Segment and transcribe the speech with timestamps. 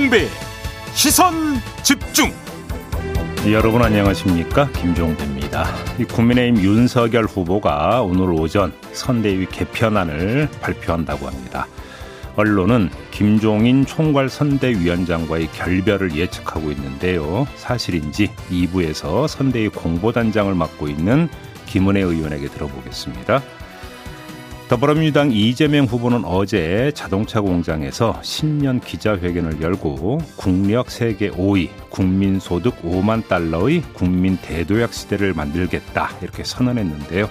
[0.00, 0.28] 김종배
[0.94, 1.34] 시선
[1.82, 2.32] 집중
[3.50, 5.66] 여러분 안녕하십니까 김종배입니다.
[6.08, 11.66] 국민의힘 윤석열 후보가 오늘 오전 선대위 개편안을 발표한다고 합니다.
[12.36, 17.46] 언론은 김종인 총괄 선대위원장과의 결별을 예측하고 있는데요.
[17.56, 21.28] 사실인지 2부에서 선대위 공보단장을 맡고 있는
[21.66, 23.42] 김은혜 의원에게 들어보겠습니다.
[24.70, 33.26] 더불어민주당 이재명 후보는 어제 자동차 공장에서 신년 기자회견을 열고 국력 세계 5위, 국민 소득 5만
[33.26, 37.28] 달러의 국민 대도약 시대를 만들겠다 이렇게 선언했는데요.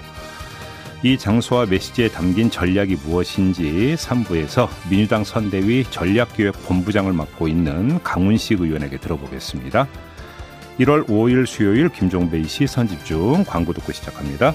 [1.02, 9.88] 이 장소와 메시지에 담긴 전략이 무엇인지 3부에서 민주당 선대위 전략기획본부장을 맡고 있는 강훈식 의원에게 들어보겠습니다.
[10.80, 14.54] 1월 5일 수요일 김종배의 시선집 중 광고 듣고 시작합니다.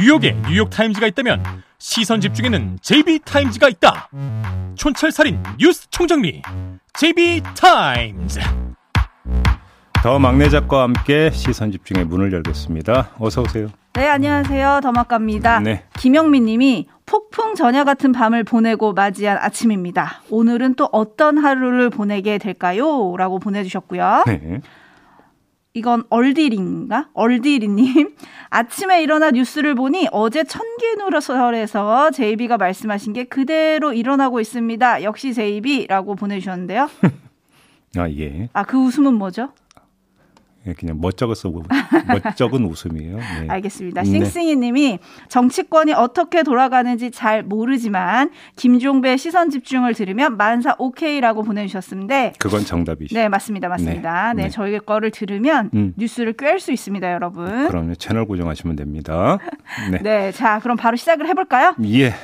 [0.00, 1.42] 뉴욕에 뉴욕 타임즈가 있다면
[1.78, 4.08] 시선 집중에는 JB타임즈가 있다.
[4.76, 6.42] 촌철살인 뉴스 총정리
[6.94, 8.40] JB타임즈.
[10.02, 13.10] 더 막내 작가와 함께 시선 집중의 문을 열겠습니다.
[13.18, 13.68] 어서 오세요.
[13.94, 14.80] 네, 안녕하세요.
[14.84, 15.60] 더막갑니다.
[15.60, 15.84] 네.
[15.98, 20.22] 김영민 님이 폭풍 전야 같은 밤을 보내고 맞이한 아침입니다.
[20.30, 23.16] 오늘은 또 어떤 하루를 보내게 될까요?
[23.16, 24.22] 라고 보내주셨고요.
[24.28, 24.60] 네.
[25.74, 27.10] 이건 얼디린가?
[27.12, 28.14] 얼디리님.
[28.50, 35.02] 아침에 일어나 뉴스를 보니 어제 천기누설에서 제이비가 말씀하신 게 그대로 일어나고 있습니다.
[35.02, 36.88] 역시 제이비라고 보내주셨는데요.
[37.96, 38.48] 아, 예.
[38.52, 39.50] 아, 그 웃음은 뭐죠?
[40.68, 41.50] 예, 그냥 멋쩍어서
[42.08, 43.16] 멋쩍은 웃음이에요.
[43.16, 43.46] 네.
[43.48, 44.04] 알겠습니다.
[44.04, 44.98] 싱싱이 님이
[45.28, 53.18] 정치권이 어떻게 돌아가는지 잘 모르지만 김종배 시선 집중을 들으면 만사 오케이라고 보내주셨는데 그건 정답이시죠.
[53.18, 53.68] 네, 맞습니다.
[53.68, 54.34] 맞습니다.
[54.34, 54.42] 네, 네.
[54.44, 55.94] 네 저희 거를 들으면 음.
[55.96, 57.68] 뉴스를 꿰 수 있습니다, 여러분.
[57.68, 57.94] 그럼요.
[57.94, 59.38] 채널 고정하시면 됩니다.
[59.90, 59.98] 네.
[60.02, 61.74] 네, 자, 그럼 바로 시작을 해볼까요?
[61.84, 62.14] 예.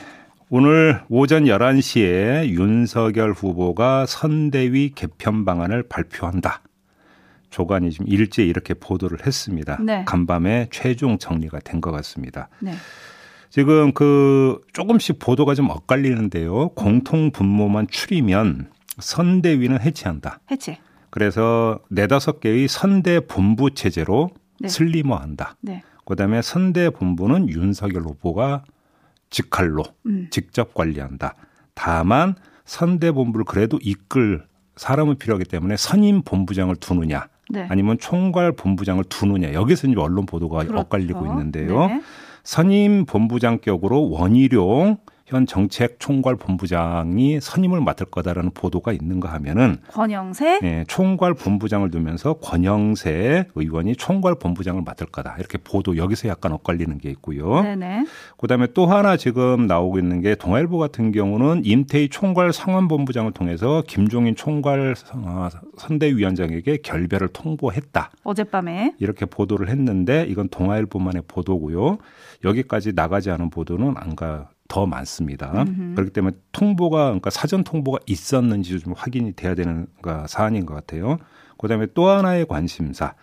[0.51, 6.63] 오늘 오전 11시에 윤석열 후보가 선대위 개편 방안을 발표한다.
[7.55, 9.79] 조간이 지금 일제 이렇게 보도를 했습니다.
[9.81, 10.05] 네.
[10.07, 12.49] 간밤에 최종 정리가 된 것 같습니다.
[12.59, 12.73] 네.
[13.49, 16.71] 지금 그 조금씩 보도가 좀 엇갈리는데요.
[16.71, 20.41] 공통 분모만 추리면 선대위는 해체한다.
[20.51, 20.79] 해체.
[21.11, 24.67] 그래서 네다섯 개의 선대 본부 체제로 네.
[24.67, 25.57] 슬림화한다.
[25.61, 25.85] 네.
[26.07, 28.65] 그다음에 선대 본부는 윤석열 후보가
[29.31, 30.27] 직할로 음.
[30.31, 31.37] 직접 관리한다.
[31.75, 32.35] 다만
[32.65, 34.45] 선대 본부를 그래도 이끌
[34.77, 37.67] 사람은 필요하기 때문에 선임 본부장을 두느냐 네.
[37.69, 40.81] 아니면 총괄 본부장을 두느냐 여기서 이제 언론 보도가 그렇죠.
[40.81, 41.87] 엇갈리고 있는데요.
[41.87, 42.03] 네.
[42.43, 50.61] 선임 본부장격으로 원희룡 현 정책 총괄 본부장이 선임을 맡을 거다라는 보도가 있는가 하면은 권영세.
[50.63, 56.99] 예, 총괄 본부장을 두면서 권영세 의원이 총괄 본부장을 맡을 거다 이렇게 보도 여기서 약간 엇갈리는
[56.99, 57.63] 게 있고요.
[57.63, 58.05] 네네.
[58.37, 64.37] 그다음에 또 하나 지금 나오고 있는 게 동아일보 같은 경우는 임태희 총괄 상원본부장을 통해서 김종인
[64.37, 65.49] 총괄 어,
[65.79, 68.11] 선대위원장에게 결별을 통보했다.
[68.25, 68.95] 어젯밤에.
[68.99, 71.97] 이렇게 보도를 했는데 이건 동아일보만의 보도고요.
[72.45, 75.63] 여기까지 나가지 않은 보도는 안가 더 많습니다.
[75.63, 75.95] 음흠.
[75.95, 81.19] 그렇기 때문에 통보가 그러니까 사전 통보가 있었는지 좀 확인이 돼야 되는 가 사안인 것 같아요.
[81.59, 83.15] 그다음에 또 하나의 관심사.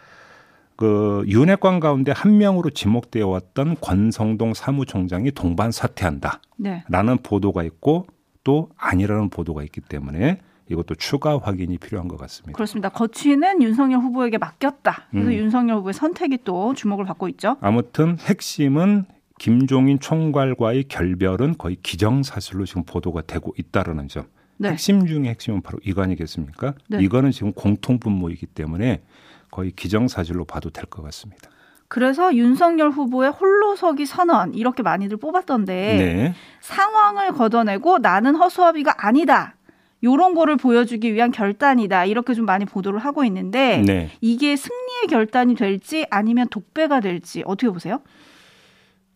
[0.76, 6.42] 그 윤핵관 가운데 한 명으로 지목되어 왔던 권성동 사무총장이 동반 사퇴한다.
[6.58, 6.84] 네.
[6.90, 8.08] 라는 보도가 있고
[8.44, 12.56] 또 아니라는 보도가 있기 때문에 이것도 추가 확인이 필요한 것 같습니다.
[12.56, 12.90] 그렇습니다.
[12.90, 15.08] 거취는 윤석열 후보에게 맡겼다.
[15.12, 15.34] 그래서 음.
[15.34, 17.58] 윤석열 후보의 선택이 또 주목을 받고 있죠.
[17.62, 19.06] 아무튼 핵심은
[19.42, 24.26] 김종인 총괄과의 결별은 거의 기정사실로 지금 보도가 되고 있다라는 점.
[24.58, 24.70] 네.
[24.70, 26.76] 핵심 중에 핵심은 바로 이거 아니겠습니까?
[26.88, 27.00] 네.
[27.02, 29.02] 이거는 지금 공통분모이기 때문에
[29.50, 31.50] 거의 기정사실로 봐도 될 것 같습니다.
[31.88, 36.36] 그래서 윤석열 후보의 홀로서기 선언 이렇게 많이들 뽑았던데 네.
[36.60, 39.56] 상황을 걷어내고 나는 허수아비가 아니다.
[40.04, 42.06] 요런 거를 보여주기 위한 결단이다.
[42.06, 44.12] 이렇게 좀 많이 보도를 하고 있는데 네.
[44.22, 48.02] 이게 승리의 결단이 될지 아니면 독배가 될지 어떻게 보세요?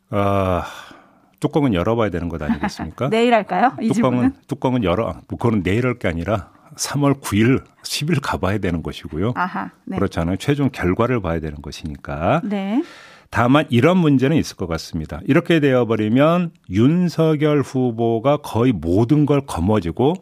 [0.09, 0.63] 아,
[1.39, 3.09] 뚜껑은 열어봐야 되는 것 아니겠습니까?
[3.11, 3.73] 내일 할까요?
[3.81, 4.17] 이 질문은?
[4.17, 5.05] 뚜껑은 뚜껑은 열어.
[5.27, 9.33] 뭐 그거는 내일 할 게 아니라 3월 9일, 10일 가봐야 되는 것이고요.
[9.35, 9.71] 아하.
[9.85, 9.97] 네.
[9.97, 10.37] 그렇잖아요.
[10.37, 12.41] 최종 결과를 봐야 되는 것이니까.
[12.43, 12.83] 네.
[13.29, 15.19] 다만 이런 문제는 있을 것 같습니다.
[15.25, 20.13] 이렇게 되어버리면 윤석열 후보가 거의 모든 걸 거머쥐고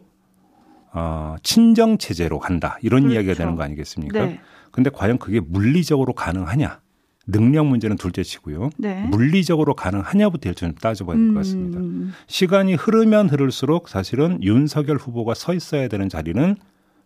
[0.92, 3.14] 어, 친정 체제로 간다 이런 그렇죠.
[3.14, 4.26] 이야기가 되는 거 아니겠습니까?
[4.26, 4.40] 네.
[4.70, 6.80] 근데 과연 그게 물리적으로 가능하냐?
[7.26, 8.70] 능력 문제는 둘째치고요.
[8.78, 9.06] 네.
[9.06, 11.78] 물리적으로 가능하냐부터 좀 따져봐야 될 것 같습니다.
[11.80, 16.56] 음, 시간이 흐르면 흐를수록 사실은 윤석열 후보가 서 있어야 되는 자리는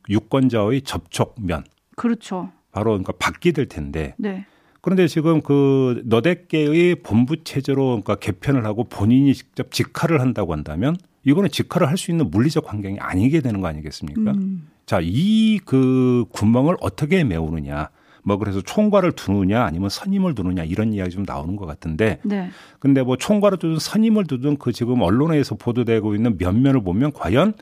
[0.08, 1.64] 유권자의 접촉면
[1.96, 2.50] 그렇죠.
[2.72, 4.46] 바로 그러니까 받게 될 텐데 네.
[4.80, 11.50] 그런데 지금 그 너댓개의 본부 체제로 그러니까 개편을 하고 본인이 직접 직할을 한다고 한다면 이거는
[11.50, 14.32] 직할을 할 수 있는 물리적 환경이 아니게 되는 거 아니겠습니까?
[14.32, 14.68] 음.
[14.86, 17.90] 자, 이 그 구멍을 어떻게 메우느냐.
[18.28, 22.50] 뭐 그래서 총괄을 두느냐 아니면 선임을 두느냐 이런 이야기 좀 나오는 것 같은데 네.
[22.78, 27.54] 근데 뭐 총괄을 두든 선임을 두든 그 지금 언론에서 보도되고 있는 면면을 보면 과연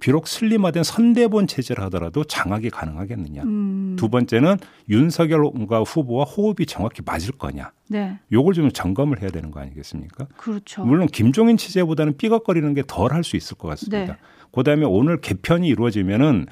[0.00, 3.42] 비록 슬림화된 선대본 체제를 하더라도 장악이 가능하겠느냐.
[3.44, 3.94] 음.
[3.96, 4.56] 두 번째는
[4.88, 7.70] 윤석열과 후보와 호흡이 정확히 맞을 거냐.
[7.88, 8.18] 네.
[8.32, 10.26] 요걸 좀 점검을 해야 되는 거 아니겠습니까?
[10.36, 10.84] 그렇죠.
[10.84, 14.14] 물론 김종인 체제보다는 삐걱거리는 게 덜 할 수 있을 것 같습니다.
[14.14, 14.18] 네.
[14.52, 16.46] 그다음에 오늘 개편이 이루어지면은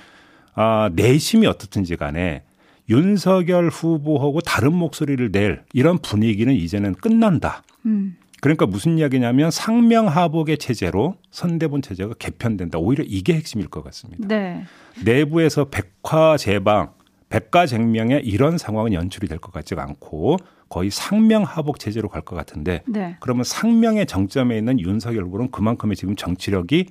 [0.55, 2.45] 아, 내심이 어떻든지 간에
[2.89, 7.63] 윤석열 후보하고 다른 목소리를 낼 이런 분위기는 이제는 끝난다.
[7.87, 8.17] 음.
[8.41, 12.79] 그러니까 무슨 이야기냐면 상명하복의 체제로 선대본 체제가 개편된다.
[12.79, 14.29] 오히려 이게 핵심일 것 같습니다.
[14.29, 14.65] 네.
[15.05, 16.93] 내부에서 백화제방,
[17.29, 20.37] 백가쟁명의 이런 상황은 연출이 될 것 같지가 않고
[20.69, 23.17] 거의 상명하복 체제로 갈 것 같은데 네.
[23.21, 26.87] 그러면 상명의 정점에 있는 윤석열 후보는 그만큼의 지금 정치력이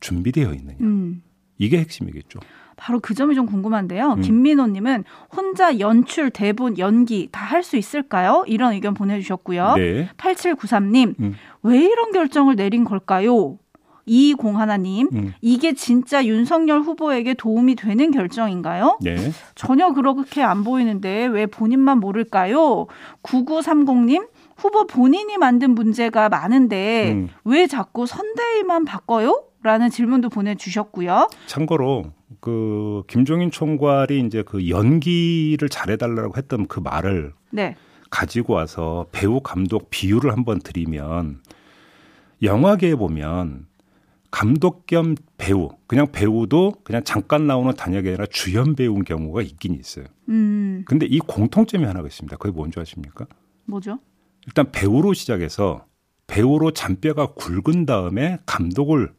[0.00, 0.76] 준비되어 있느냐.
[0.80, 1.22] 음.
[1.58, 2.38] 이게 핵심이겠죠.
[2.76, 4.12] 바로 그 점이 좀 궁금한데요.
[4.14, 4.20] 음.
[4.20, 8.44] 김민호님은 혼자 연출, 대본, 연기 다 할 수 있을까요?
[8.46, 9.74] 이런 의견 보내주셨고요.
[9.76, 10.08] 네.
[10.18, 11.34] 8793님, 음.
[11.62, 13.58] 왜 이런 결정을 내린 걸까요?
[14.06, 15.32] 2201님, 음.
[15.40, 18.98] 이게 진짜 윤석열 후보에게 도움이 되는 결정인가요?
[19.02, 19.16] 네.
[19.54, 22.86] 전혀 그렇게 안 보이는데 왜 본인만 모를까요?
[23.22, 27.28] 9930님, 후보 본인이 만든 문제가 많은데 음.
[27.44, 29.42] 왜 자꾸 선대위만 바꿔요?
[29.62, 31.28] 라는 질문도 보내주셨고요.
[31.46, 32.04] 참고로
[32.40, 37.76] 그 김종인 총괄이 이제 그 연기를 잘해달라고 했던 그 말을 네.
[38.10, 41.40] 가지고 와서 배우 감독 비유를 한번 드리면
[42.42, 43.66] 영화계에 보면
[44.30, 50.06] 감독 겸 배우 그냥 배우도 그냥 잠깐 나오는 단역이 아니라 주연 배우인 경우가 있긴 있어요.
[50.28, 52.36] 음, 근데 이 공통점이 하나가 있습니다.
[52.36, 53.26] 그게 뭔지 아십니까?
[53.64, 53.98] 뭐죠?
[54.46, 55.86] 일단 배우로 시작해서
[56.26, 59.12] 배우로 잔뼈가 굵은 다음에 감독을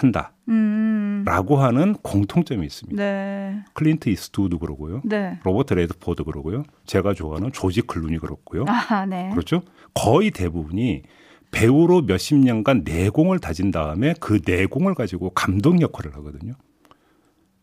[0.00, 1.24] 한다라고 음,
[1.60, 3.02] 하는 공통점이 있습니다.
[3.02, 3.64] 네.
[3.74, 5.02] 클린트 이스트우드 그러고요.
[5.04, 5.38] 네.
[5.44, 6.62] 로버트 레드포드 그러고요.
[6.86, 8.64] 제가 좋아하는 조지 클루니 그렇고요.
[8.68, 9.30] 아, 네.
[9.30, 9.62] 그렇죠?
[9.94, 11.02] 거의 대부분이
[11.50, 16.52] 배우로 몇십 년간 내공을 다진 다음에 그 내공을 가지고 감독 역할을 하거든요.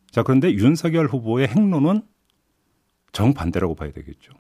[0.10, 2.02] 자, 그런데 윤석열 후보의 행로는
[3.12, 4.34] 정반대라고 봐야 되겠죠.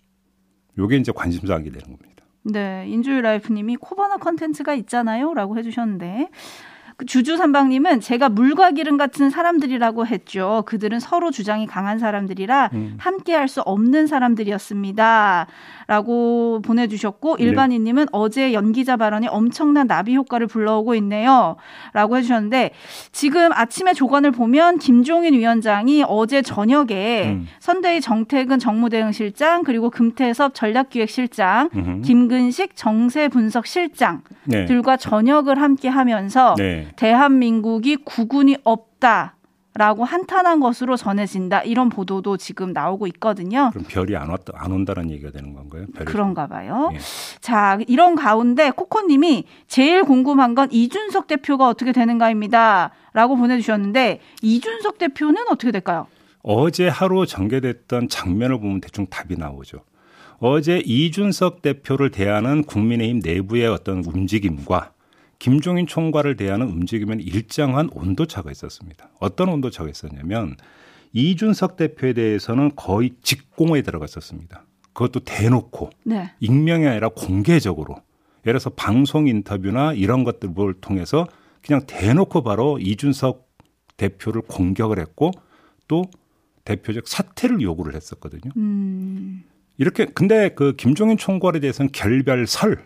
[0.78, 2.26] 요게 이제 관심사하게 되는 겁니다.
[2.44, 6.30] 네, 인주일 라이프님이 코바나 컨텐츠가 있잖아요,라고 해주셨는데
[6.98, 10.64] 그 주주 삼방님은 제가 물과 기름 같은 사람들이라고 했죠.
[10.66, 12.96] 그들은 서로 주장이 강한 사람들이라 음.
[12.98, 15.48] 함께할 수 없는 사람들이었습니다.
[15.88, 17.44] 라고 보내주셨고 네.
[17.44, 21.58] 일반인님은 어제 연기자 발언이 엄청난 나비 효과를 불러오고 있네요.
[21.94, 22.72] 라고 해주셨는데
[23.12, 27.48] 지금 아침에 조건을 보면 김종인 위원장이 어제 저녁에 음.
[27.60, 32.02] 선대위 정태근 정무대응실장 그리고 금태섭 전략기획실장 음흠.
[32.02, 34.66] 김근식 정세분석실장 네.
[34.66, 36.85] 들과 저녁을 함께 하면서 네.
[36.96, 39.36] 대한민국이 국군이 없다
[39.78, 41.64] 라고 한탄한 것으로 전해진다.
[41.64, 43.72] 이런 보도도 지금 나오고 있거든요.
[43.74, 45.86] 그럼 별이 안 왔다 안 온다는 얘기가 되는 건가요?
[46.06, 46.92] 그런가 봐요.
[46.94, 46.98] 예.
[47.42, 52.92] 자, 이런 가운데 코코님이 제일 궁금한 건 이준석 대표가 어떻게 되는가입니다.
[53.12, 56.08] 라고 보내주셨는데 이준석 대표는 어떻게 될까요?
[56.42, 59.80] 어제 하루 전개됐던 장면을 보면 대충 답이 나오죠.
[60.38, 64.92] 어제 이준석 대표를 대하는 국민의힘 내부의 어떤 움직임과
[65.40, 69.10] 김종인 총괄을 대하는 움직임에는 일정한 온도차가 있었습니다.
[69.20, 70.56] 어떤 온도차가 있었냐면
[71.14, 74.66] 이준석 대표에 대해서는 거의 직공에 들어갔었습니다.
[74.94, 76.32] 그것도 대놓고 네.
[76.40, 77.96] 익명이 아니라 공개적으로
[78.46, 81.28] 예를 들어서 방송 인터뷰나 이런 것들을 통해서
[81.66, 83.48] 그냥 대놓고 바로 이준석
[83.98, 85.32] 대표를 공격을 했고
[85.88, 86.06] 또
[86.64, 88.52] 대표적 사퇴를 요구를 했었거든요.
[88.58, 89.44] 음,
[89.78, 92.86] 이렇게 근데 그 김종인 총괄에 대해서는 결별 설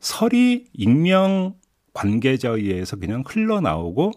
[0.00, 1.54] 설이 익명
[1.96, 4.12] 관계자에 의해서 그냥 흘러나오고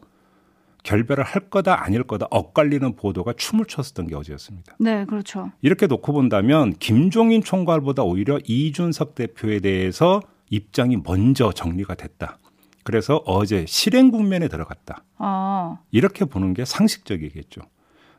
[0.84, 4.76] 결별을 할 거다 아닐 거다 엇갈리는 보도가 춤을 췄었던 게 어제였습니다.
[4.80, 5.52] 네, 그렇죠.
[5.62, 12.38] 이렇게 놓고 본다면 김종인 총괄보다 오히려 이준석 대표에 대해서 입장이 먼저 정리가 됐다.
[12.84, 15.04] 그래서 어제 실행 국면에 들어갔다.
[15.18, 17.62] 아, 이렇게 보는 게 상식적이겠죠.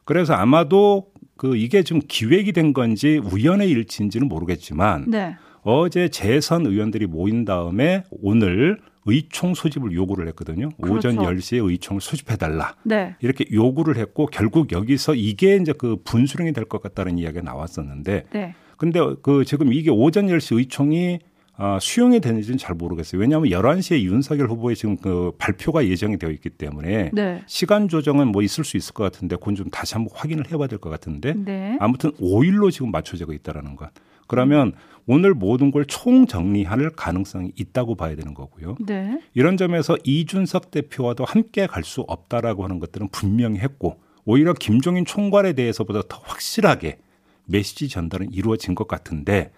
[0.04, 5.36] 그래서 아마도 그 이게 좀 기획이 된 건지 우연의 일치인지는 모르겠지만 네.
[5.62, 10.68] 어제 재선 의원들이 모인 다음에 오늘 의총 소집을 요구를 했거든요.
[10.78, 11.22] 오전 그렇죠.
[11.40, 12.74] 10시에 의총을 소집해달라.
[12.84, 13.16] 네.
[13.20, 18.54] 이렇게 요구를 했고 결국 여기서 이게 이제 그 분수령이 될 것 같다는 이야기가 나왔었는데 네.
[18.76, 21.18] 근데 그 지금 이게 오전 10시 의총이
[21.62, 23.20] 아, 수용이 되는지는 잘 모르겠어요.
[23.20, 27.42] 왜냐하면 11시에 윤석열 후보의 지금 그 발표가 예정이 되어 있기 때문에 네.
[27.46, 30.78] 시간 조정은 뭐 있을 수 있을 것 같은데 그건 좀 다시 한번 확인을 해봐야 될
[30.78, 31.76] 것 같은데 네.
[31.78, 33.90] 아무튼 5일로 지금 맞춰지고 있다라는 것.
[34.26, 34.72] 그러면
[35.06, 38.76] 오늘 모든 걸 총정리할 가능성이 있다고 봐야 되는 거고요.
[38.86, 39.20] 네.
[39.34, 45.54] 이런 점에서 이준석 대표와도 함께 갈 수 없다라고 하는 것들은 분명히 했고 오히려 김종인 총괄에
[45.54, 46.98] 대해서보다 더 확실하게
[47.46, 49.50] 메시지 전달은 이루어진 것 같은데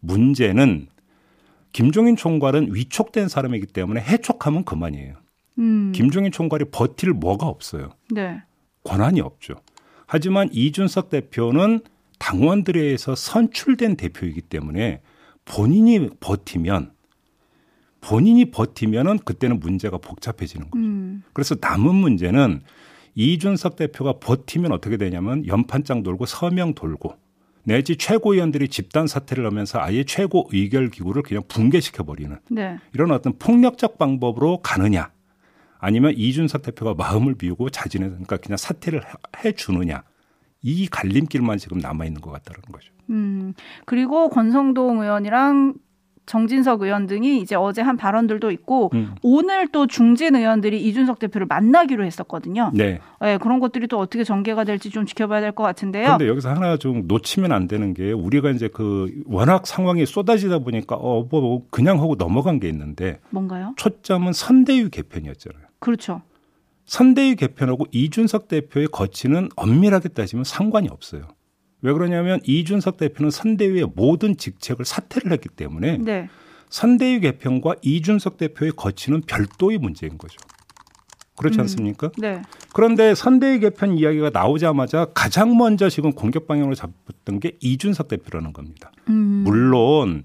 [0.00, 0.86] 문제는
[1.72, 5.14] 김종인 총괄은 위촉된 사람이기 때문에 해촉하면 그만이에요.
[5.58, 5.92] 음.
[5.94, 7.90] 김종인 총괄이 버틸 뭐가 없어요.
[8.10, 8.40] 네.
[8.84, 9.54] 권한이 없죠.
[10.06, 11.80] 하지만 이준석 대표는
[12.18, 15.00] 당원들에 의해서 선출된 대표이기 때문에
[15.44, 16.92] 본인이 버티면
[18.00, 20.84] 본인이 버티면은 그때는 문제가 복잡해지는 거죠.
[20.84, 21.22] 음.
[21.32, 22.60] 그래서 남은 문제는
[23.14, 27.16] 이준석 대표가 버티면 어떻게 되냐면 연판장 돌고 서명 돌고
[27.62, 32.78] 내지 최고위원들이 집단 사퇴를 하면서 아예 최고 의결 기구를 그냥 붕괴시켜 버리는 네.
[32.92, 35.10] 이런 어떤 폭력적 방법으로 가느냐
[35.78, 39.02] 아니면 이준석 대표가 마음을 비우고 자진해서 그러니까 그냥 사퇴를
[39.44, 40.02] 해 주느냐
[40.64, 42.90] 이 갈림길만 지금 남아 있는 것 같다는 거죠.
[43.10, 43.52] 음.
[43.84, 45.74] 그리고 권성동 의원이랑
[46.26, 49.14] 정진석 의원 등이 이제 어제 한 발언들도 있고 음.
[49.22, 52.70] 오늘 또 중진 의원들이 이준석 대표를 만나기로 했었거든요.
[52.72, 52.98] 네.
[53.20, 56.04] 네, 그런 것들이 또 어떻게 전개가 될지 좀 지켜봐야 될 것 같은데요.
[56.04, 60.96] 그런데 여기서 하나 좀 놓치면 안 되는 게 우리가 이제 그 워낙 상황이 쏟아지다 보니까
[60.96, 63.74] 어, 뭐 그냥 하고 넘어간 게 있는데 뭔가요?
[63.76, 65.62] 초점은 선대위 개편이었잖아요.
[65.78, 66.22] 그렇죠.
[66.86, 71.28] 선대위 개편하고 이준석 대표의 거치는 엄밀하게 따지면 상관이 없어요.
[71.82, 76.28] 왜 그러냐면 이준석 대표는 선대위의 모든 직책을 사퇴를 했기 때문에 네.
[76.70, 80.38] 선대위 개편과 이준석 대표의 거치는 별도의 문제인 거죠.
[81.36, 81.62] 그렇지 음.
[81.62, 82.10] 않습니까?
[82.16, 82.42] 네.
[82.72, 88.92] 그런데 선대위 개편 이야기가 나오자마자 가장 먼저 지금 공격 방향으로 잡았던 게 이준석 대표라는 겁니다.
[89.08, 89.42] 음.
[89.44, 90.24] 물론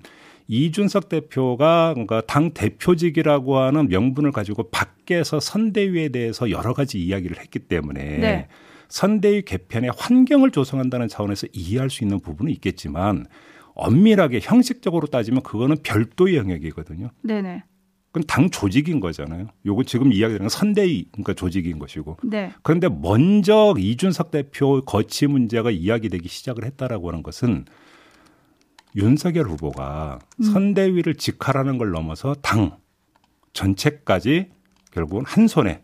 [0.51, 7.59] 이준석 대표가 그러니까 당 대표직이라고 하는 명분을 가지고 밖에서 선대위에 대해서 여러 가지 이야기를 했기
[7.59, 8.47] 때문에 네.
[8.89, 13.27] 선대위 개편의 환경을 조성한다는 차원에서 이해할 수 있는 부분은 있겠지만
[13.75, 17.11] 엄밀하게 형식적으로 따지면 그거는 별도의 영역이거든요.
[17.21, 17.63] 네네.
[18.11, 19.49] 그건 당 조직인 거잖아요.
[19.67, 22.17] 요거 지금 이야기하는 건 선대위 그러니까 조직인 것이고.
[22.23, 22.51] 네.
[22.63, 27.65] 그런데 먼저 이준석 대표 거치 문제가 이야기되기 시작을 했다라고 하는 것은
[28.95, 30.43] 윤석열 후보가 음.
[30.43, 32.77] 선대위를 직할하는 걸 넘어서 당
[33.53, 34.49] 전체까지
[34.91, 35.83] 결국은 한 손에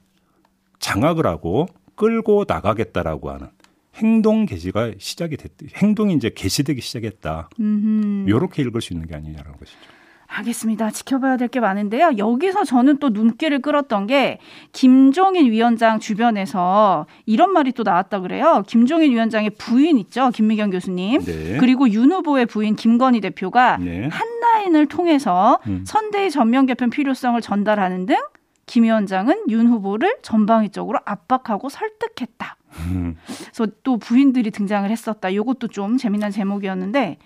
[0.79, 3.47] 장악을 하고 끌고 나가겠다라고 하는
[3.95, 7.50] 행동 개시가 시작이 됐, 행동이 이제 개시되기 시작했다.
[7.59, 8.25] 음.
[8.27, 9.79] 요렇게 읽을 수 있는 게 아니냐라는 것이죠.
[10.27, 10.91] 알겠습니다.
[10.91, 12.13] 지켜봐야 될 게 많은데요.
[12.17, 14.39] 여기서 저는 또 눈길을 끌었던 게
[14.72, 18.63] 김종인 위원장 주변에서 이런 말이 또 나왔다 그래요.
[18.67, 20.32] 김종인 위원장의 부인 있죠.
[20.32, 21.22] 김미경 교수님.
[21.22, 21.58] 네.
[21.60, 24.10] 그리고 윤 후보의 부인 김건희 대표가 네.
[24.12, 25.84] 한라인을 통해서 음.
[25.86, 28.17] 선대위 전면 개편 필요성을 전달하는 등
[28.65, 32.58] 김 위원장은 윤 후보를 전방위적으로 압박하고 설득했다.
[32.89, 33.15] 음.
[33.25, 35.29] 그래서 또 부인들이 등장을 했었다.
[35.29, 37.17] 이것도 좀 재미난 제목이었는데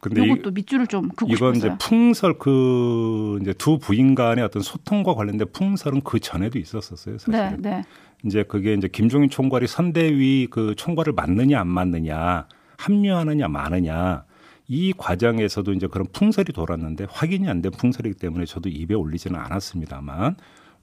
[0.00, 1.74] 근데 이- 이것도 밑줄을 좀 긋고 이건 싶었어요.
[1.74, 7.18] 이제 풍설 그 이제 두 부인 간의 어떤 소통과 관련된 풍설은 그 전에도 있었었어요, 네,
[7.38, 7.62] 사실은.
[7.62, 7.82] 네.
[8.24, 14.24] 이제 그게 이제 김종인 총괄이 선대위 그 총괄을 맡느냐 안 맡느냐, 합류하느냐 마느냐
[14.68, 20.36] 이 과정에서도 이제 그런 풍설이 돌았는데 확인이 안 된 풍설이기 때문에 저도 입에 올리지는 않았습니다만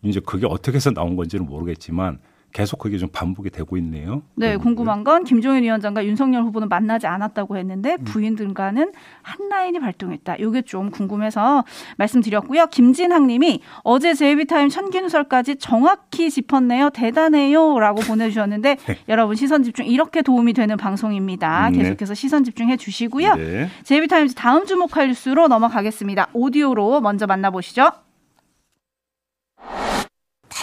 [0.03, 2.19] 이제 그게 어떻게 해서 나온 건지는 모르겠지만
[2.55, 4.21] 계속 그게 좀 반복이 되고 있네요.
[4.35, 7.57] 네, 그런 궁금한 건 김종인 위원장과 윤석열 후보는 만나지 않았다고 음.
[7.59, 10.37] 했는데 부인들과는 핫라인이 발동했다.
[10.37, 11.65] 이게 좀 궁금해서
[11.97, 12.67] 말씀드렸고요.
[12.67, 16.91] 김진학 님이 어제 JB TIME 천기누설까지 정확히 짚었네요.
[16.91, 18.77] 대단해요라고 보내주셨는데
[19.09, 21.67] 여러분 시선 집중 이렇게 도움이 되는 방송입니다.
[21.67, 21.79] 음, 네.
[21.79, 23.35] 계속해서 시선 집중해 주시고요.
[23.35, 23.67] 네.
[23.83, 26.29] JB TIMES 다음 주목할 뉴스로 넘어가겠습니다.
[26.31, 28.04] 오디오로 먼저 만나보시죠.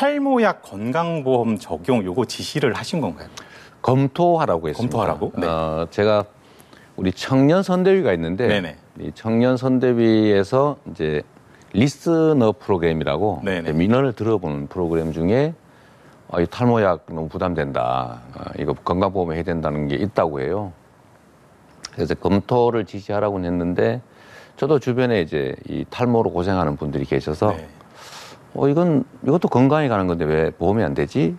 [0.03, 3.29] 탈모약 건강보험 적용 요거 지시를 하신 건가요?
[3.83, 4.99] 검토하라고 했습니다.
[4.99, 5.33] 검토하라고?
[5.41, 5.47] 네.
[5.47, 6.25] 어, 제가
[6.97, 8.77] 우리 청년 선대위가 있는데 네네.
[8.99, 11.23] 이 청년 선대위에서 이제
[11.73, 13.75] 리스너 프로그램이라고 네네.
[13.75, 15.55] 민원을 들어보는 프로그램 중에
[16.27, 18.23] 어, 이 탈모약 너무 부담된다.
[18.35, 20.73] 어, 이거 건강보험에 해야 된다는 게 있다고 해요.
[21.93, 24.03] 그래서 검토를 지시하라고 했는데
[24.57, 27.69] 저도 주변에 이제 이 탈모로 고생하는 분들이 계셔서 네.
[28.55, 31.37] 어, 이건, 이것도 건강에 가는 건데 왜 보험이 안 되지?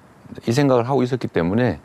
[0.47, 1.79] 이 생각을 하고 있었기 때문에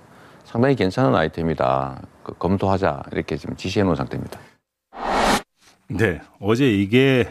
[0.45, 2.03] 상당히 괜찮은 아이템이다.
[2.23, 3.03] 그 검토하자.
[3.13, 4.39] 이렇게 지금 지시해 놓은 상태입니다.
[5.89, 7.29] 네, 어제 이게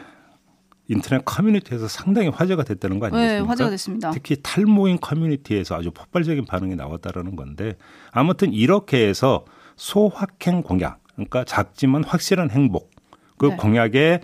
[0.88, 3.52] 인터넷 커뮤니티에서 상당히 화제가 됐다는 거 네, 아니겠습니까?
[3.52, 4.12] 화제가 됐습니다.
[4.12, 7.76] 특히 탈모인 커뮤니티에서 아주 폭발적인 반응이 나왔다라는 건데
[8.12, 12.92] 아무튼 이렇게 해서 소확행 공약, 그러니까 작지만 확실한 행복,
[13.38, 13.56] 그 네.
[13.58, 14.22] 공약에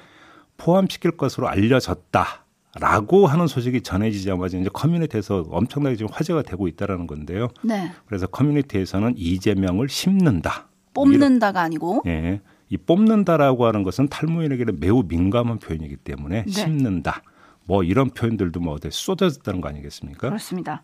[0.57, 2.42] 포함시킬 것으로 알려졌다
[2.79, 7.49] 라고 하는 소식이 전해지자마자 이제 커뮤니티에서 엄청나게 지금 화제가 되고 있다라는 건데요.
[7.63, 7.91] 네.
[8.07, 10.69] 그래서 커뮤니티에서는 이재명을 심는다.
[10.93, 12.01] 뽑는다가 아니고.
[12.07, 12.41] 예.
[12.69, 16.51] 이 뽑는다라고 하는 것은 탈모인에게는 매우 민감한 표현이기 때문에 네.
[16.51, 17.21] 심는다.
[17.65, 20.27] 뭐 이런 표현들도 뭐 어디 쏟아졌다는 거 아니겠습니까?
[20.29, 20.83] 그렇습니다.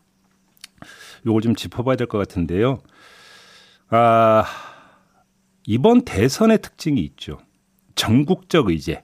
[1.26, 2.80] 요걸 좀 짚어봐야 될 것 같은데요.
[3.90, 4.46] 아,
[5.66, 7.40] 이번 대선의 특징이 있죠.
[7.96, 9.04] 전국적 의제,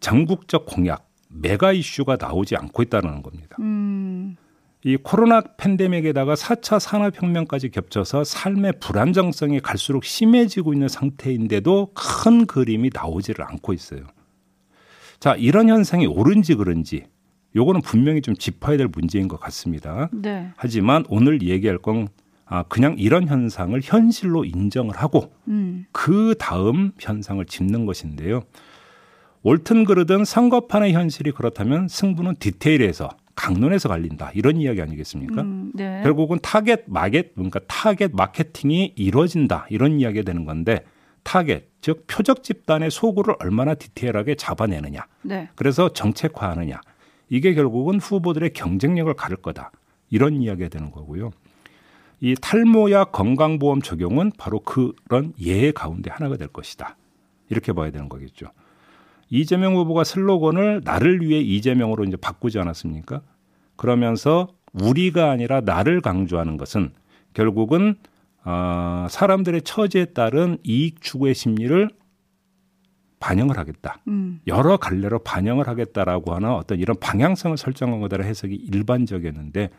[0.00, 1.05] 전국적 공약,
[1.40, 3.56] 메가 이슈가 나오지 않고 있다는 겁니다.
[3.60, 4.36] 음.
[4.84, 13.44] 이 코로나 팬데믹에다가 4차 산업혁명까지 겹쳐서 삶의 불안정성이 갈수록 심해지고 있는 상태인데도 큰 그림이 나오지를
[13.44, 14.02] 않고 있어요.
[15.18, 17.06] 자, 이런 현상이 옳은지 그른지
[17.56, 20.08] 요거는 분명히 좀 짚어야 될 문제인 것 같습니다.
[20.12, 20.52] 네.
[20.56, 22.08] 하지만 오늘 얘기할 건
[22.44, 25.86] 아, 그냥 이런 현상을 현실로 인정을 하고 음.
[25.90, 28.42] 그 다음 현상을 짚는 것인데요.
[29.46, 35.40] 옳든 그르든 선거판의 현실이 그렇다면 승부는 디테일에서 각론에서 갈린다 이런 이야기 아니겠습니까?
[35.42, 36.00] 음, 네.
[36.02, 40.84] 결국은 타겟 마켓 그러니까 타겟 마케팅이 이루어진다 이런 이야기가 되는 건데
[41.22, 45.48] 타겟 즉 표적 집단의 소구를 얼마나 디테일하게 잡아내느냐 네.
[45.54, 46.80] 그래서 정책화하느냐
[47.28, 49.70] 이게 결국은 후보들의 경쟁력을 가를 거다
[50.10, 51.30] 이런 이야기가 되는 거고요.
[52.18, 56.96] 이 탈모약 건강보험 적용은 바로 그런 예의 가운데 하나가 될 것이다
[57.48, 58.48] 이렇게 봐야 되는 거겠죠.
[59.28, 63.22] 이재명 후보가 슬로건을 나를 위해 이재명으로 이제 바꾸지 않았습니까?
[63.76, 66.92] 그러면서 우리가 아니라 나를 강조하는 것은
[67.34, 67.96] 결국은
[68.44, 71.90] 어, 사람들의 처지에 따른 이익 추구의 심리를
[73.18, 73.98] 반영을 하겠다.
[74.08, 74.40] 음.
[74.46, 79.70] 여러 갈래로 반영을 하겠다라고 하는 어떤 이런 방향성을 설정한 거다라는 해석이 일반적이었는데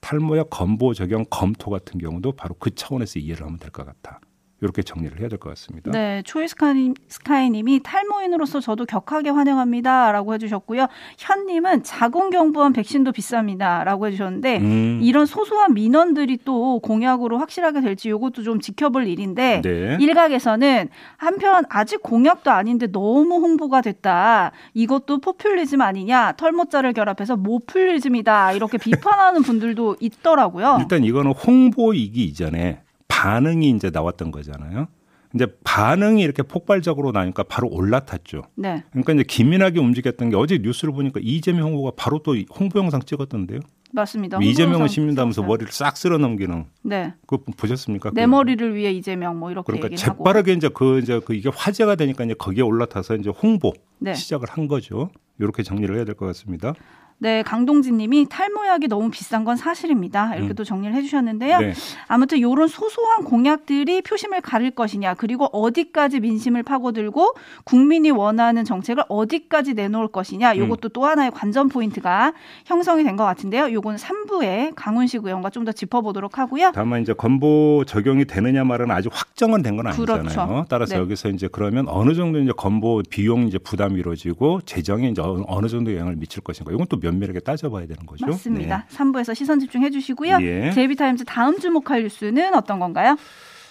[0.00, 4.20] 탈모약 건보 적용 검토 같은 경우도 바로 그 차원에서 이해를 하면 될 것 같다.
[4.60, 5.92] 이렇게 정리를 해야 될 것 같습니다.
[5.92, 10.88] 네, 초이 스카이 스카이님이 탈모인으로서 저도 격하게 환영합니다라고 해주셨고요.
[11.16, 18.58] 현님은 자궁경부암 백신도 비쌉니다라고 해주셨는데 음, 이런 소소한 민원들이 또 공약으로 확실하게 될지 이것도 좀
[18.60, 19.96] 지켜볼 일인데 네.
[20.00, 24.50] 일각에서는 한편 아직 공약도 아닌데 너무 홍보가 됐다.
[24.74, 26.32] 이것도 포퓰리즘 아니냐.
[26.36, 28.52] 털모자를 결합해서 모퓰리즘이다.
[28.52, 30.78] 이렇게 비판하는 분들도 있더라고요.
[30.80, 34.88] 일단 이거는 홍보이기 이전에 반응이 이제 나왔던 거잖아요.
[35.34, 38.42] 이제 반응이 이렇게 폭발적으로 나니까 바로 올라탔죠.
[38.54, 43.00] 네, 그러니까 이제 기민하게 움직였던 게 어제 뉴스를 보니까 이재명 후보가 바로 또 홍보 영상
[43.02, 43.60] 찍었던데요.
[43.92, 44.38] 맞습니다.
[44.38, 45.42] 이재명을 홍보영상 심는다면서.
[45.42, 48.10] 머리를 싹 쓸어 넘기는 네, 그거 보셨습니까?
[48.14, 48.36] 내 그거?
[48.38, 50.24] 머리를 위해 이재명 뭐 이렇게 그러니까 얘기를 하고.
[50.24, 54.14] 재빠르게 이제 그 이제 그 이게 화제가 되니까 이제 거기에 올라타서 이제 홍보 네.
[54.14, 55.10] 시작을 한 거죠.
[55.38, 56.74] 이렇게 정리를 해야 될 것 같습니다.
[57.20, 60.36] 네, 강동진님이 탈모약이 너무 비싼 건 사실입니다.
[60.36, 60.54] 이렇게 음.
[60.54, 61.58] 또 정리를 해주셨는데요.
[61.58, 61.72] 네.
[62.06, 69.74] 아무튼 이런 소소한 공약들이 표심을 가릴 것이냐, 그리고 어디까지 민심을 파고들고 국민이 원하는 정책을 어디까지
[69.74, 70.62] 내놓을 것이냐, 음.
[70.64, 72.32] 이것도 또 하나의 관전 포인트가
[72.66, 73.72] 형성이 된 것 같은데요.
[73.72, 76.70] 요건 3부에 강훈식 의원과 좀 더 짚어보도록 하고요.
[76.72, 80.22] 다만 이제 건보 적용이 되느냐 말은 아직 확정은 된 건 아니잖아요.
[80.22, 80.66] 그렇죠.
[80.68, 81.00] 따라서 네.
[81.00, 85.66] 여기서 이제 그러면 어느 정도 이제 건보 비용 이제 부담이 이루어지고 재정에 이제 어느- 어느
[85.66, 86.70] 정도 영향을 미칠 것인가.
[86.72, 88.26] 이건 또 면밀하게 따져봐야 되는 거죠.
[88.26, 88.86] 맞습니다.
[88.90, 90.38] 3부에서 시선 집중해 주시고요.
[90.42, 90.70] 예.
[90.72, 93.16] 제이비타임즈 다음 주목할 뉴스는 어떤 건가요?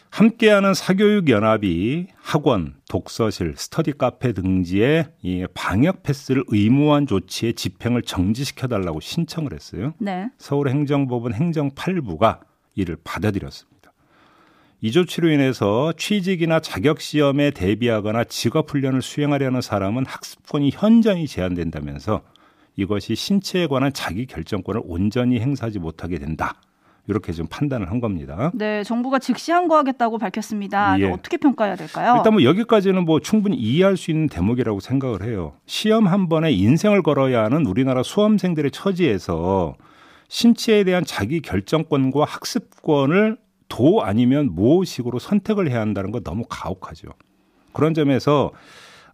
[0.10, 8.67] 함께하는 사교육 연합이 학원, 독서실, 스터디 카페 등지에 이 방역 패스를 의무화한 조치의 집행을 정지시켜
[8.67, 9.93] 달라고 신청을 했어요.
[10.00, 10.30] 네.
[10.38, 12.39] 서울행정법원 행정 8부가
[12.76, 13.91] 이를 받아들였습니다.
[14.80, 22.21] 이 조치로 인해서 취직이나 자격 시험에 대비하거나 직업 훈련을 수행하려는 사람은 학습권이 현저히 제한된다면서
[22.78, 26.62] 이것이 신체에 관한 자기 결정권을 온전히 행사하지 못하게 된다.
[27.08, 28.52] 이렇게 좀 판단을 한 겁니다.
[28.54, 31.00] 네, 정부가 즉시 항고하겠다고 밝혔습니다.
[31.00, 31.06] 예.
[31.06, 32.16] 어떻게 평가해야 될까요?
[32.18, 35.54] 일단 뭐 여기까지는 뭐 충분히 이해할 수 있는 대목이라고 생각을 해요.
[35.66, 39.76] 시험 한 번에 인생을 걸어야 하는 우리나라 수험생들의 처지에서
[40.28, 43.38] 신체에 대한 자기 결정권과 학습권을
[43.70, 47.08] 도 아니면 모식으로 선택을 해야 한다는 건 너무 가혹하죠.
[47.72, 48.52] 그런 점에서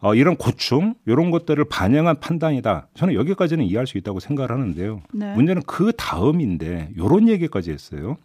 [0.04, 2.90] 어, 이런 고충 이런 것들을 반영한 판단이다.
[2.94, 5.02] 저는 여기까지는 이해할 수 있다고 생각을 하는데요.
[5.14, 5.34] 네.
[5.34, 8.18] 문제는 그 다음인데 이런 얘기까지 했어요.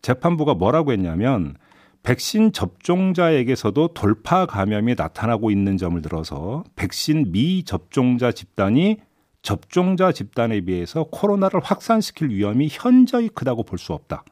[0.00, 1.56] 재판부가 뭐라고 했냐면
[2.04, 8.98] 백신 접종자에게서도 돌파 감염이 나타나고 있는 점을 들어서 백신 미접종자 집단이
[9.42, 14.24] 접종자 집단에 비해서 코로나를 확산시킬 위험이 현저히 크다고 볼 수 없다.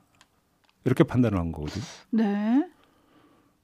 [0.84, 1.84] 이렇게 판단을 한 거거든요.
[2.10, 2.64] 네.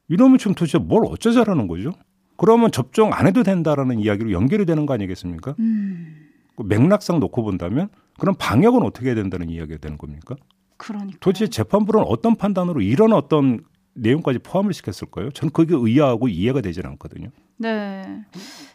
[0.08, 1.92] 이러면 지금 도대체 뭘 어쩌자라는 거죠?
[2.40, 5.54] 그러면 접종 안 해도 된다라는 이야기로 연결이 되는 거 아니겠습니까?
[5.58, 10.36] 음, 그 맥락상 놓고 본다면 그럼 방역은 어떻게 해야 된다는 이야기가 되는 겁니까?
[10.78, 11.18] 그러니까.
[11.20, 13.60] 도대체 재판부는 어떤 판단으로 이런 어떤
[13.92, 15.30] 내용까지 포함을 시켰을까요?
[15.32, 17.28] 저는 그게 의아하고 이해가 되질 않거든요.
[17.60, 18.22] 네.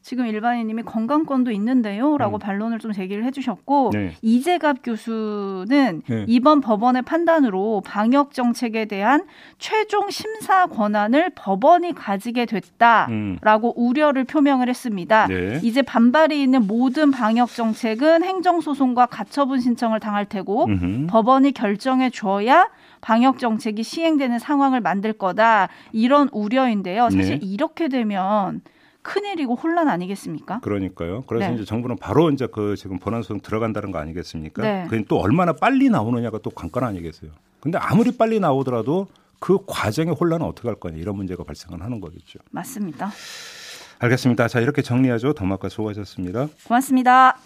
[0.04, 2.18] 지금 일반인님이 건강권도 있는데요.
[2.20, 2.40] 라고 음.
[2.40, 4.14] 반론을 좀 제기를 해주셨고, 네.
[4.22, 6.26] 이재갑 교수는 네.
[6.28, 9.26] 이번 법원의 판단으로 방역 정책에 대한
[9.58, 13.10] 최종 심사 권한을 법원이 가지게 됐다라고
[13.70, 13.74] 음.
[13.76, 15.26] 우려를 표명을 했습니다.
[15.26, 15.60] 네.
[15.64, 21.08] 이제 반발이 있는 모든 방역 정책은 행정소송과 가처분 신청을 당할 테고, 음흠.
[21.08, 22.70] 법원이 결정해 줘야
[23.02, 27.10] 방역 정책이 시행되는 상황을 만들 거다 이런 우려인데요.
[27.10, 27.46] 사실 네.
[27.46, 28.62] 이렇게 되면
[29.06, 30.60] 큰일이고 혼란 아니겠습니까?
[30.62, 31.24] 그러니까요.
[31.28, 31.56] 그래서 네.
[31.56, 34.64] 이제 정부는 바로 이제 그 지금 본안 소송 들어간다는 거 아니겠습니까?
[34.64, 34.88] 네.
[34.90, 37.30] 그게 또 얼마나 빨리 나오느냐가 또 관건 아니겠어요.
[37.60, 39.08] 근데 아무리 빨리 나오더라도
[39.40, 42.40] 그 과정의 혼란은 어떻게 할 거냐 이런 문제가 발생을 하는 거겠죠.
[42.50, 43.12] 맞습니다.
[44.00, 44.48] 알겠습니다.
[44.48, 45.34] 자 이렇게 정리하죠.
[45.34, 46.48] 더마카 수고하셨습니다.
[46.68, 47.38] 고맙습니다.